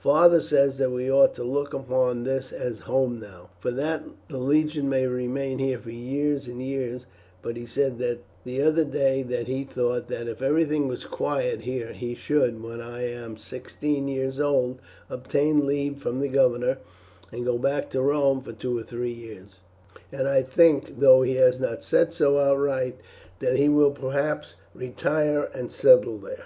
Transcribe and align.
Father 0.00 0.40
says 0.40 0.78
that 0.78 0.90
we 0.90 1.08
ought 1.08 1.32
to 1.36 1.44
look 1.44 1.72
upon 1.72 2.24
this 2.24 2.50
as 2.50 2.80
home 2.90 3.20
now, 3.20 3.50
for 3.60 3.70
that 3.70 4.02
the 4.28 4.36
legion 4.36 4.88
may 4.88 5.06
remain 5.06 5.60
here 5.60 5.78
for 5.78 5.92
years 5.92 6.48
and 6.48 6.60
years; 6.60 7.06
but 7.40 7.56
he 7.56 7.66
said 7.66 8.02
the 8.44 8.62
other 8.62 8.82
day 8.84 9.22
that 9.22 9.46
he 9.46 9.62
thought 9.62 10.08
that 10.08 10.26
if 10.26 10.42
everything 10.42 10.88
was 10.88 11.04
quiet 11.04 11.60
here 11.60 11.92
he 11.92 12.16
should, 12.16 12.60
when 12.60 12.80
I 12.80 13.02
am 13.08 13.36
sixteen 13.36 14.08
years 14.08 14.40
old, 14.40 14.80
obtain 15.08 15.64
leave 15.64 15.98
from 16.02 16.18
the 16.18 16.26
governor, 16.26 16.78
and 17.30 17.44
go 17.44 17.56
back 17.56 17.88
to 17.90 18.02
Rome 18.02 18.40
for 18.40 18.52
two 18.52 18.76
or 18.76 18.82
three 18.82 19.12
years, 19.12 19.60
and 20.10 20.26
I 20.26 20.42
think, 20.42 20.98
though 20.98 21.22
he 21.22 21.36
has 21.36 21.60
not 21.60 21.84
said 21.84 22.12
so 22.12 22.40
outright, 22.40 22.96
that 23.38 23.54
he 23.54 23.68
will 23.68 23.92
perhaps 23.92 24.56
retire 24.74 25.48
and 25.54 25.70
settle 25.70 26.18
there." 26.18 26.44